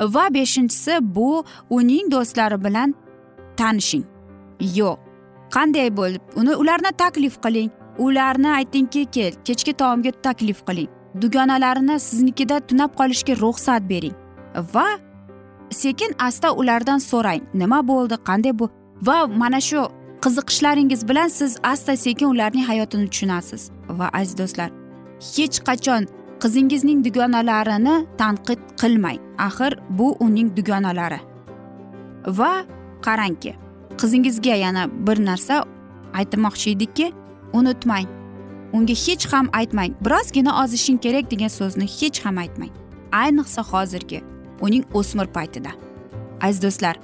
Va 0.00 0.34
beshinchisi 0.34 0.98
bu 1.00 1.44
uning 1.70 2.10
do'stlari 2.10 2.64
bilan 2.64 2.94
tanishing. 3.56 4.04
Yo'q 4.60 4.98
qanday 5.54 5.96
bo'lib? 5.96 6.22
Uni 6.36 6.56
ularni 6.56 6.92
taklif 6.98 7.42
qiling. 7.42 7.70
Ularni 7.98 8.48
aytingki 8.48 9.04
kel 9.04 9.32
kechki 9.44 9.72
taomga 9.72 10.10
taklif 10.10 10.66
qiling. 10.66 10.88
Dugonalarini 11.20 12.00
siznikida 12.00 12.60
tunab 12.60 12.90
qolishga 13.00 13.34
ruxsat 13.42 13.88
bering. 13.90 14.14
Va 14.74 14.86
sekin 15.70 16.14
asta 16.18 16.52
ulardan 16.52 16.98
so'rang. 16.98 17.42
Nima 17.54 17.88
bo'ldi? 17.88 18.14
Qanday 18.28 18.58
bu? 18.58 18.70
Va 19.02 19.26
mana 19.26 19.60
shu 19.60 19.88
qiziqishlaringiz 20.24 21.08
bilan 21.08 21.28
siz 21.28 21.58
asta 21.62 21.96
sekin 21.96 22.26
ularning 22.26 22.64
hayotini 22.70 23.08
tushunasiz. 23.10 23.70
Va 23.88 24.10
aziz 24.12 24.38
do'stlar 24.38 24.70
hech 25.18 25.58
qachon 25.68 26.06
qizingizning 26.42 27.04
dugonalarini 27.04 28.06
tanqid 28.18 28.60
qilmang. 28.80 29.18
Axir 29.38 29.78
bu 29.90 30.16
uning 30.20 30.56
dugonalari. 30.56 31.20
Va 32.26 32.52
qarangki 33.06 33.54
qizingizga 34.00 34.54
yana 34.64 34.86
bir 35.06 35.18
narsa 35.24 35.64
aytmoqchi 36.14 36.70
edikki 36.76 37.12
unutmang. 37.52 38.06
Unga 38.72 38.94
hech 39.04 39.26
ham 39.32 39.46
aytmang 39.52 39.92
birozgina 40.04 40.62
ozishing 40.62 40.98
kerak 41.04 41.30
degan 41.30 41.52
so'zni 41.58 41.86
hech 41.98 42.24
ham 42.24 42.38
aytmang. 42.38 42.72
Ayniqsa 43.12 43.62
hozirgi 43.72 44.22
uning 44.60 44.84
o'smir 44.94 45.26
paytida. 45.36 45.70
Aziz 46.40 46.62
do'stlar 46.62 46.96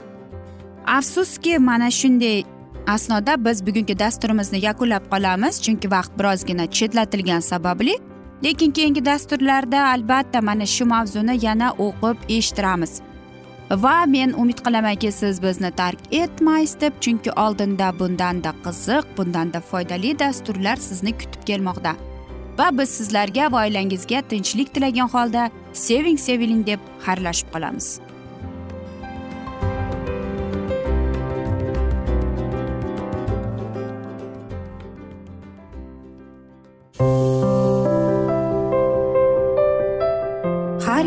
afsuski 0.86 1.58
mana 1.58 1.90
shunday 1.90 2.44
asnoda 2.86 3.44
biz 3.44 3.66
bugungi 3.66 3.98
dasturimizni 3.98 4.58
yakunlab 4.64 5.04
qolamiz. 5.12 5.62
Chunki 5.64 5.90
vaqt 5.90 6.12
birozgina 6.18 6.66
chetlatilgani 6.66 7.42
sababli 7.42 7.94
lekin 8.44 8.70
keyingi 8.70 9.04
dasturlarda 9.04 9.86
albatta 9.88 10.42
mana 10.42 10.66
shu 10.66 10.84
mavzuni 10.84 11.44
yana 11.46 11.68
o'qib 11.86 12.16
eshittiramiz. 12.28 13.00
Va 13.70 14.06
men 14.06 14.32
umid 14.32 14.58
qilamanki 14.66 15.12
siz 15.12 15.42
bizni 15.42 15.70
tark 15.70 15.98
etmaysiz 16.10 16.80
deb 16.80 16.92
chunki 17.00 17.30
oldinda 17.44 17.98
bundanda 17.98 18.54
qiziq 18.64 19.04
bundanda 19.16 19.60
foydali 19.60 20.18
dasturlar 20.18 20.76
sizni 20.76 21.12
kutib 21.12 21.42
kelmoqda. 21.46 21.92
Va 22.58 22.78
biz 22.78 22.88
sizlarga 22.88 23.52
va 23.52 23.64
oilangizga 23.66 24.22
tinchlik 24.30 24.74
tilagan 24.74 25.08
holda 25.08 25.50
seving 25.72 26.18
seviling 26.18 26.66
deb 26.66 26.80
xayrlashib 27.06 27.48
qolamiz. 27.54 28.03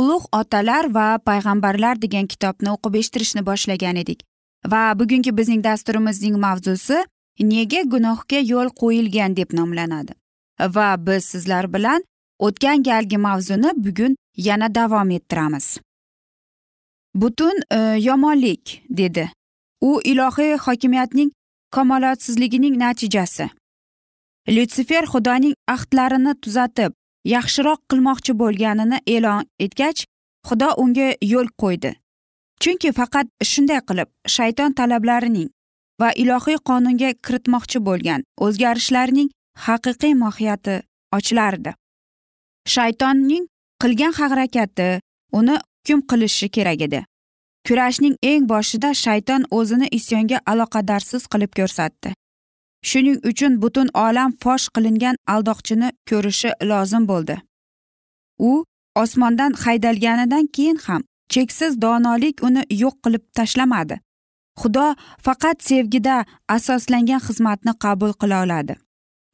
ulug' 0.00 0.28
otalar 0.32 0.88
va 0.94 1.18
payg'ambarlar 1.28 2.00
degan 2.02 2.26
kitobni 2.32 2.70
o'qib 2.74 2.94
eshittirishni 3.00 3.42
boshlagan 3.46 3.96
edik. 4.02 4.24
Va 4.72 4.82
bugungi 4.98 5.36
bizning 5.38 5.62
dasturimizning 5.64 6.36
mavzusi 6.46 6.98
nega 7.52 7.82
gunohga 7.92 8.40
yo'l 8.52 8.68
qo'yilgan 8.80 9.36
deb 9.36 9.54
nomlanadi. 9.58 10.12
Va 10.76 10.88
biz 11.06 11.24
sizlar 11.24 11.72
bilan 11.74 12.04
o'tgan 12.38 12.82
galgi 12.82 13.18
mavzuni 13.18 13.70
bugun 13.76 14.16
yana 14.36 14.74
davom 14.74 15.10
ettiramiz. 15.10 15.78
Butun 17.14 17.60
e, 17.70 17.78
yomonlik 18.08 18.82
dedi. 18.88 19.30
U 19.80 20.00
ilohiy 20.04 20.56
hokimiyatning 20.56 21.30
kamolotsizligining 21.70 22.78
natijasi. 22.78 23.48
Lyutsifer 24.48 25.04
xudoning 25.12 25.54
ahdlarini 25.68 26.34
tuzatib 26.42 26.92
yaxshiroq 27.32 27.80
qilmoqchi 27.90 28.32
bo'lganini 28.42 28.98
e'lon 29.14 29.44
etgach 29.64 30.00
xudo 30.48 30.68
unga 30.82 31.08
yo'l 31.32 31.48
qo'ydi. 31.62 31.92
Chunki 32.62 32.90
faqat 32.98 33.26
shunday 33.52 33.80
qilib 33.88 34.08
shayton 34.36 34.76
talablarining 34.78 35.48
va 36.00 36.08
ilohiy 36.22 36.58
qonunga 36.68 37.10
kiritmoqchi 37.24 37.78
bo'lgan 37.88 38.20
o'zgarishlarning 38.44 39.32
haqiqiy 39.66 40.14
mohiyati 40.22 40.76
ochilardi 41.16 41.72
shaytonning 42.66 43.46
qilgan 43.82 44.12
harakati 44.12 45.00
uni 45.32 45.56
hukm 45.58 46.00
qilishi 46.10 46.48
kerak 46.48 46.80
edi. 46.86 47.04
Kurashning 47.66 48.16
eng 48.22 48.48
boshida 48.48 48.90
shayton 49.04 49.44
o'zini 49.58 49.88
isyonga 49.98 50.38
aloqadorsiz 50.52 51.22
qilib 51.32 51.52
ko'rsatdi. 51.58 52.14
Shuning 52.90 53.18
uchun 53.30 53.52
butun 53.62 53.88
olam 54.06 54.30
fosh 54.42 54.66
qilingan 54.74 55.16
aldoqchini 55.34 55.88
ko'rishi 56.08 56.50
lozim 56.70 57.04
bo'ldi. 57.10 57.36
U 58.50 58.52
osmondan 59.02 59.52
haydalganidan 59.64 60.46
keyin 60.54 60.78
ham 60.86 61.02
cheksiz 61.32 61.72
donolik 61.84 62.42
uni 62.46 62.62
yo'q 62.82 62.94
qilib 63.04 63.24
tashlamadi. 63.38 63.96
Xudo 64.60 64.86
faqat 65.26 65.56
sevgida 65.68 66.16
asoslangan 66.56 67.20
xizmatni 67.26 67.72
qabul 67.84 68.12
qila 68.20 68.36
oladi. 68.44 68.74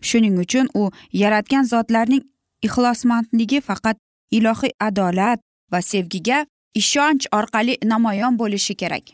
Shuning 0.09 0.37
uchun 0.45 0.67
u 0.81 0.83
yaratgan 1.23 1.65
zotlarning 1.73 2.23
ixlosmandligi 2.67 3.61
faqat 3.69 3.97
ilohiy 4.37 4.73
adolat 4.89 5.39
va 5.73 5.81
sevgiga 5.91 6.39
ishonch 6.81 7.25
orqali 7.39 7.75
namoyon 7.93 8.39
bo'lishi 8.41 8.75
kerak. 8.81 9.07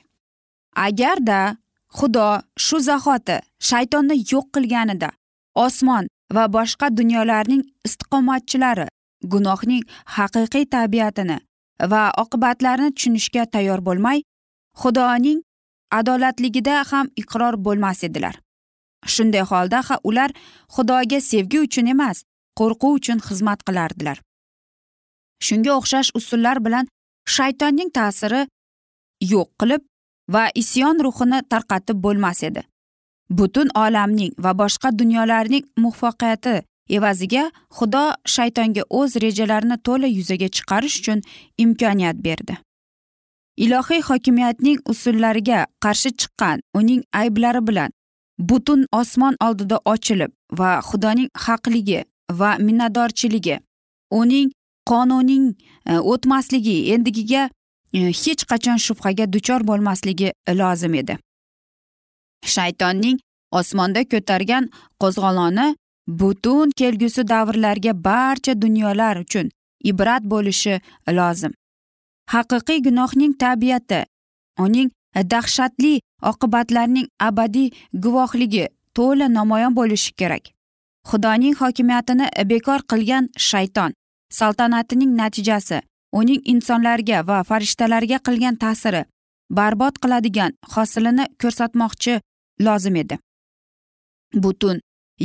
Agarda 0.87 1.41
xudo 1.99 2.27
shu 2.67 2.81
zahoti 2.89 3.37
shaytonni 3.69 4.17
yo'q 4.33 4.47
qilganida 4.55 5.11
osmon 5.65 6.05
va 6.37 6.45
boshqa 6.57 6.87
dunyolarning 6.99 7.63
istiqomatchilari 7.89 8.87
gunohning 9.33 9.85
haqiqiy 10.17 10.65
tabiatini 10.75 11.39
va 11.93 12.03
oqibatlarini 12.23 12.91
tushunishga 12.97 13.47
tayyor 13.55 13.81
bo'lmay 13.89 14.19
xudoning 14.83 15.41
adolatligida 15.99 16.85
ham 16.91 17.07
iqror 17.17 17.55
bo'lmas 17.67 18.05
edilar. 18.05 18.35
Shunday 19.07 19.45
holda 19.51 19.81
ular 20.09 20.31
xudoga 20.75 21.21
sevgi 21.21 21.59
uchun 21.67 21.87
emas 21.95 22.23
qo'rquv 22.59 22.93
uchun 22.99 23.19
xizmat 23.29 23.61
qilardilar. 23.67 24.19
Shunga 25.47 25.73
o'xshash 25.79 26.11
usullar 26.19 26.65
bilan 26.67 26.89
shaytonning 27.37 27.91
ta'siri 27.99 28.43
yo'q 29.33 29.49
qilib 29.61 29.83
va 30.35 30.45
isyon 30.55 31.03
ruhini 31.07 31.41
tarqatib 31.51 32.03
bo'lmas 32.05 32.43
edi. 32.49 32.63
Butun 33.31 33.69
olamning 33.75 34.33
va 34.39 34.53
boshqa 34.61 34.99
dunyolarning 34.99 35.65
muvaffaqiyati 35.83 36.63
evaziga 36.97 37.45
xudo 37.79 38.05
shaytonga 38.35 38.83
o'z 39.01 39.17
rejalarini 39.25 39.77
to'la 39.87 40.07
yuzaga 40.07 40.49
chiqarish 40.57 40.97
uchun 41.01 41.23
imkoniyat 41.65 42.17
berdi. 42.27 42.55
Ilohiy 43.65 44.03
hokimiyatning 44.09 44.79
usullariga 44.93 45.67
qarshi 45.85 46.11
chiqqan 46.21 46.61
uning 46.79 47.03
ayblari 47.13 47.67
bilan 47.69 47.91
butun 48.39 48.87
osmon 48.93 49.35
oldida 49.47 49.79
ochilib 49.85 50.33
va 50.59 50.71
xudoning 50.89 51.29
haqligi 51.45 52.05
va 52.41 52.51
minnatdorchiligi 52.67 53.57
uning 54.11 54.51
qonuning 54.91 55.47
e, 55.91 55.99
o'tmasligi 56.13 56.77
endigiga 56.95 57.49
E, 57.97 58.01
hech 58.23 58.43
qachon 58.51 58.79
shubhaga 58.87 59.25
duchor 59.35 59.61
bo'lmasligi 59.69 60.29
lozim 60.61 60.95
edi. 61.01 61.15
Shaytonning 62.55 63.19
osmonda 63.59 64.03
ko'targan 64.13 64.65
qo'zg'oloni 65.03 65.67
butun 66.21 66.75
kelgusi 66.81 67.23
davrlarga 67.33 67.93
barcha 68.09 68.53
dunyolar 68.65 69.17
uchun 69.25 69.47
ibrat 69.91 70.23
bo'lishi 70.33 70.75
lozim. 71.19 71.53
Haqiqiy 72.33 72.79
gunohning 72.87 73.33
tabiati 73.43 74.01
uning 74.65 74.91
dahshatli 75.33 75.95
oqibatlarining 76.31 77.09
abadiy 77.29 77.71
guvohligi 78.05 78.65
to'la 78.97 79.27
namoyon 79.39 79.73
bo'lishi 79.81 80.13
kerak. 80.21 80.45
Xudoning 81.09 81.55
hokimiyatini 81.61 82.27
bekor 82.51 82.81
qilgan 82.91 83.25
shayton 83.49 83.91
saltanatining 84.39 85.13
natijasi 85.21 85.79
uning 86.21 86.41
insonlarga 86.53 87.19
va 87.29 87.39
farishtalarga 87.49 88.19
qilgan 88.27 88.57
ta'siri 88.63 89.03
barbod 89.59 89.95
qiladigan 90.03 90.53
hosilini 90.75 91.25
ko'rsatmoqchi 91.43 92.15
lozim 92.67 92.97
edi. 93.03 93.19
Butun 94.35 94.81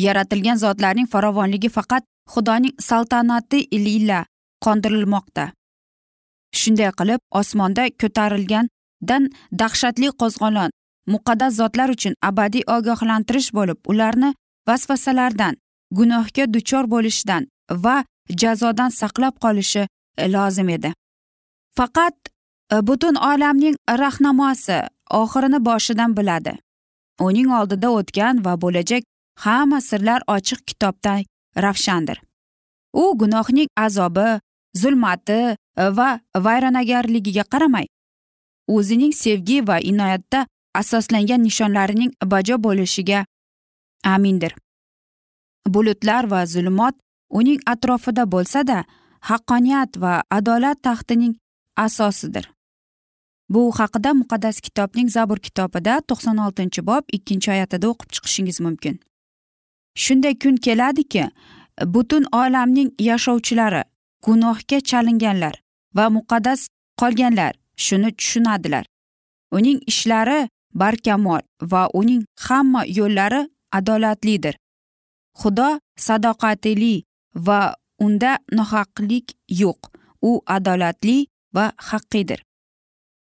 yaratilgan 0.06 0.58
zotlarning 0.64 1.08
farovonligi 1.14 1.70
faqat 1.78 2.04
xudoning 2.34 2.76
saltanati 2.90 3.60
ila 3.78 4.20
qondirilmoqda. 4.66 5.46
Shunday 6.60 6.92
qilib 7.00 7.22
osmonda 7.40 7.84
ko'tarilgandan 8.02 9.24
dahshatli 9.62 10.08
qo'zg'olon 10.22 10.70
muqaddas 11.14 11.54
zotlar 11.60 11.90
uchun 11.96 12.14
abadiy 12.30 12.64
ogohlantirish 12.76 13.50
bo'lib 13.58 13.80
ularni 13.92 14.30
vasvasalardan 14.68 15.56
gunohga 15.98 16.46
duchor 16.54 16.86
bo'lishdan 16.94 17.48
va 17.84 17.96
jazodan 18.42 18.92
saqlab 19.00 19.36
qolishi 19.44 19.84
E, 20.18 20.32
lozim 20.32 20.70
edi. 20.70 20.94
Faqat 21.78 22.16
e, 22.74 22.88
butun 22.88 23.16
olamning 23.16 23.76
rahnamosi 23.90 24.82
oxirini 25.10 25.66
boshidan 25.66 26.18
biladi. 26.18 26.54
Uning 27.20 27.50
oldida 27.60 27.90
o'tgan 27.92 28.46
va 28.46 28.54
bo'lajak 28.62 29.04
hamma 29.46 29.82
sirlar 29.82 30.22
ochiq 30.28 30.60
kitobdan 30.66 31.24
ravshandir. 31.58 32.22
U 32.94 33.18
gunohning 33.18 33.68
azobi 33.78 34.40
zulmati 34.76 35.42
e, 35.78 35.84
va 35.98 36.20
vayronagarligiga 36.36 37.44
qaramay 37.44 37.88
o'zining 38.68 39.14
sevgi 39.14 39.68
va 39.68 39.78
inoyatda 39.92 40.46
asoslangan 40.82 41.42
nishonlarining 41.44 42.12
bajo 42.26 42.58
bo'lishiga 42.66 43.26
amindir. 44.04 44.56
Bulutlar 45.68 46.24
va 46.32 46.46
zulumot 46.46 46.96
uning 47.30 47.60
atrofida 47.74 48.26
bo'lsa-da 48.34 48.84
haqqoniyat 49.30 49.92
va 50.04 50.14
adolat 50.38 50.84
taxtining 50.84 51.36
asosidir. 51.86 52.46
Bu 53.54 53.72
haqida 53.80 54.12
muqaddas 54.22 54.58
kitobning 54.66 55.10
zabur 55.16 55.40
kitobida 55.46 55.94
to'qson 56.10 56.38
oltinchi 56.46 56.82
bob 56.90 57.04
ikkinchi 57.18 57.52
oyatida 57.52 57.88
o'qib 57.92 58.10
chiqishingiz 58.16 58.58
mumkin. 58.66 58.96
Shunday 60.04 60.36
kun 60.44 60.56
keladiki 60.66 61.24
butun 61.94 62.24
olamning 62.42 62.90
yashovchilari 63.10 63.84
gunohga 64.26 64.80
chalinganlar 64.90 65.56
va 65.98 66.06
muqaddas 66.18 66.62
qolganlar 67.02 67.54
shuni 67.86 68.10
tushunadilar. 68.20 68.86
Uning 69.58 69.80
ishlari 69.92 70.40
barkamol 70.82 71.42
va 71.72 71.82
uning 72.00 72.24
hamma 72.46 72.82
yo'llari 73.00 73.42
adolatlidir. 73.78 74.56
Xudo 75.40 75.70
sadoqatli 76.06 76.96
va 77.36 77.76
unda 78.06 78.38
nohaqlik 78.58 79.36
yo'q. 79.64 79.80
U 80.30 80.32
adolatli 80.56 81.18
va 81.56 81.66
haqqiydir 81.90 82.42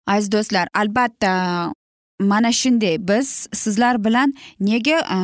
aziz 0.06 0.32
do'stlar 0.32 0.68
albatta 0.74 1.72
mana 2.20 2.52
shunday 2.52 2.96
biz 3.08 3.48
sizlar 3.52 4.04
bilan 4.04 4.34
nega 4.60 4.98
e, 5.16 5.18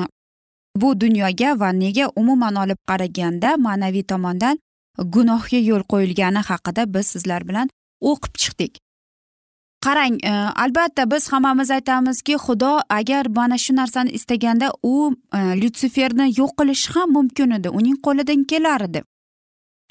bu 0.76 1.00
dunyoga 1.00 1.60
va 1.60 1.70
nega 1.72 2.10
umuman 2.16 2.54
olib 2.54 2.80
qaraganda 2.88 3.56
ma'naviy 3.56 4.02
tomondan 4.02 4.58
gunohga 4.98 5.58
yo'l 5.70 5.82
qo'yilgani 5.92 6.42
haqida 6.50 6.94
biz 6.94 7.06
sizlar 7.06 7.48
bilan 7.48 7.70
o'qib 8.00 8.34
chiqdik. 8.42 8.78
Qarang 9.84 10.14
e, 10.24 10.32
albatta 10.64 11.10
biz 11.10 11.32
hammamiz 11.32 11.70
aytamizki 11.70 12.34
xudo 12.44 12.72
agar 12.88 13.26
mana 13.26 13.58
shu 13.58 13.76
narsani 13.76 14.10
istaganda 14.10 14.72
u 14.82 15.14
e, 15.34 15.38
lyutsiferni 15.60 16.26
yo'q 16.40 16.52
qilishi 16.58 16.92
ham 16.94 17.12
mumkin 17.12 17.50
edi. 17.50 17.68
Uning 17.68 17.96
qo'lidan 18.06 18.44
kelar 18.44 18.80
edi. 18.88 19.02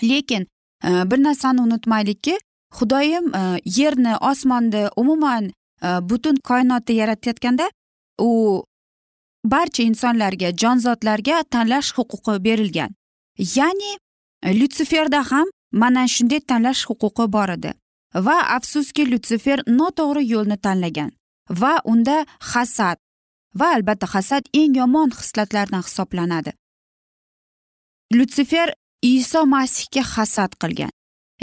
Lekin 0.04 0.48
e, 0.84 1.12
bir 1.12 1.24
narsani 1.24 1.62
unutmaylikki 1.62 2.40
xudoyim 2.78 3.36
e, 3.36 3.62
yerni 3.66 4.18
osmonni 4.18 4.88
umuman 4.96 5.52
e, 5.84 5.88
butun 6.10 6.36
koinotni 6.36 6.96
yaratayotganda 6.96 7.72
u 8.20 8.64
barcha 9.46 9.84
insonlarga 9.84 10.50
jonzotlarga 10.62 11.44
tanlash 11.44 11.94
huquqi 11.98 12.44
berilgan. 12.44 12.92
Ya'ni 13.56 13.98
lyutsiferda 14.60 15.32
ham 15.32 15.48
mana 15.72 16.08
shunday 16.08 16.40
tanlash 16.40 16.86
huquqi 16.90 17.32
bor 17.34 17.50
edi 17.50 17.74
va 18.28 18.38
afsuski 18.58 19.06
lyutsifer 19.12 19.60
noto'g'ri 19.80 20.24
yo'lni 20.34 20.58
tanlagan 20.58 21.12
va 21.62 21.74
unda 21.92 22.26
hasad 22.52 22.98
va 23.60 23.68
albatta 23.76 24.08
hasad 24.14 24.44
eng 24.54 24.76
yomon 24.78 25.10
xislatlardan 25.20 25.84
hisoblanadi. 25.88 26.52
Lyutsifer 28.14 28.74
iso 29.02 29.46
masihga 29.46 30.04
hasad 30.04 30.56
qilgan. 30.62 30.92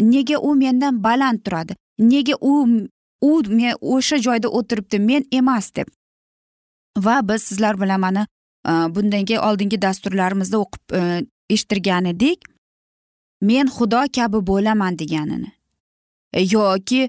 Nega 0.01 0.39
u 0.39 0.55
mendan 0.55 1.03
baland 1.03 1.43
turadi? 1.45 1.75
Nega 1.99 2.35
u 2.41 2.55
u 3.23 3.43
men 3.49 3.75
o'sha 3.81 4.17
joyda 4.17 4.49
o'tiribdi 4.49 4.99
men 4.99 5.23
emas 5.33 5.71
deb. 5.77 5.89
Va 6.99 7.21
biz 7.29 7.43
sizlar 7.43 7.81
bilan 7.81 8.01
mana 8.01 8.27
e, 8.69 8.73
bundangi 8.95 9.39
oldingi 9.39 9.83
dasturlarimizda 9.83 10.59
o'qib 10.65 10.97
e, 10.99 11.01
eshittirgan 11.51 12.11
edik 12.13 12.45
men 13.43 13.67
xudo 13.77 14.03
kabi 14.17 14.39
bo'laman 14.51 14.99
deganini. 14.99 15.51
E, 16.33 16.43
yoki 16.55 17.09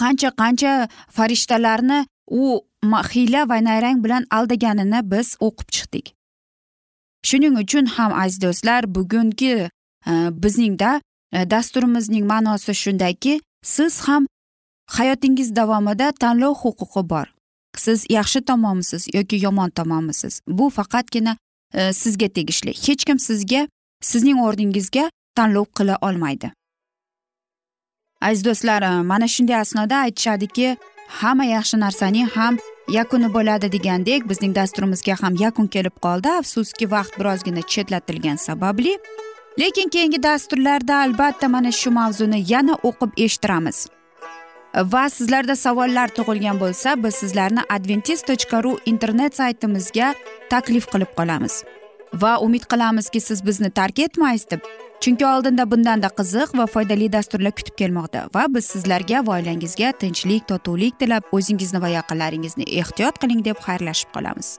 qancha 0.00 0.30
qancha 0.40 0.72
farishtalarni 1.16 2.06
u 2.30 2.60
hiyla 3.12 3.48
va 3.48 3.60
nayrang 3.68 4.04
bilan 4.04 4.24
aldaganini 4.30 5.00
biz 5.10 5.36
o'qib 5.40 5.68
chiqdik. 5.76 6.14
Shuning 7.28 7.54
uchun 7.62 7.86
ham 7.86 8.12
aziz 8.22 8.40
do'stlar 8.44 8.82
bugungi 8.94 9.70
Э, 10.06 10.30
bizningda 10.32 11.00
э, 11.32 11.50
dasturimizning 11.50 12.26
ma'nosi 12.26 12.74
shundaki 12.74 13.40
siz 13.62 14.00
ham 14.00 14.26
hayotingiz 14.86 15.56
davomida 15.56 16.12
tanlov 16.12 16.54
huquqi 16.54 17.10
bor. 17.10 17.26
Siz 17.76 18.06
yaxshi 18.10 18.40
tomonmisiz 18.44 19.08
yoki 19.14 19.36
yomon 19.44 19.70
tomonmisiz? 19.70 20.40
Bu 20.48 20.70
faqatgina 20.70 21.36
e, 21.74 21.92
sizga 21.92 22.28
tegishli. 22.28 22.70
Hech 22.70 23.04
kim 23.04 23.18
sizga 23.18 23.68
sizning 24.02 24.38
o'rningizga 24.46 25.10
tanlov 25.36 25.64
qila 25.78 25.98
olmaydi. 26.00 26.52
Aziz 28.20 28.44
do'stlar 28.44 28.82
e, 28.82 29.02
mana 29.02 29.28
shunday 29.28 29.56
asnoda 29.56 29.96
aytishadiki 29.96 30.76
hamma 31.08 31.44
yaxshi 31.44 31.80
narsaning 31.80 32.28
ham 32.36 32.58
yakuni 32.88 33.34
bo'ladi 33.34 33.72
degandek 33.72 34.28
bizning 34.30 34.54
dasturimizga 34.54 35.14
ham 35.22 35.34
yakun 35.44 35.66
kelib 35.66 35.96
qoldi. 36.04 36.28
Afsuski 36.40 36.90
vaqt 36.90 37.18
birozgina 37.18 37.62
chetlatilgani 37.62 38.38
sababli 38.38 38.98
lekin 39.58 39.88
keyingi 39.88 40.22
dasturlarda 40.22 40.96
albatta 40.96 41.48
mana 41.48 41.72
shu 41.72 41.90
mavzuni 41.90 42.44
yana 42.52 42.74
o'qib 42.82 43.10
eshittiramiz. 43.16 43.86
Va 44.74 45.08
sizlarda 45.10 45.56
savollar 45.56 46.08
tug'ilgan 46.08 46.60
bo'lsa 46.60 46.94
biz 47.04 47.14
sizlarni 47.14 47.62
adventis 47.76 48.22
tochka 48.22 48.62
ru 48.64 48.76
internet 48.86 49.36
saytimizga 49.36 50.14
taklif 50.50 50.86
qilib 50.92 51.10
qolamiz. 51.18 51.64
Va 52.22 52.38
umid 52.46 52.64
qilamizki 52.70 53.20
siz 53.20 53.46
bizni 53.46 53.70
tark 53.70 53.98
etmaysiz 53.98 54.50
deb 54.50 54.62
chunki 55.00 55.26
oldinda 55.26 55.70
bundanda 55.70 56.08
qiziq 56.18 56.56
va 56.58 56.66
foydali 56.66 57.12
dasturlar 57.12 57.52
kutib 57.58 57.76
kelmoqda. 57.82 58.28
Va 58.34 58.46
biz 58.54 58.64
sizlarga 58.64 59.26
va 59.26 59.38
oilangizga 59.38 59.92
tinchlik 59.92 60.48
totuvlik 60.48 60.98
tilab 60.98 61.22
o'zingizni 61.32 61.82
va 61.82 61.88
yaqinlaringizni 61.98 62.64
ehtiyot 62.80 63.22
qiling 63.22 63.44
deb 63.44 63.56
xayrlashib 63.66 64.10
qolamiz. 64.14 64.58